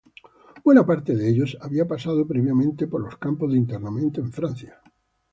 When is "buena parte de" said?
0.65-1.29